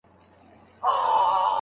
اروا 0.83 1.41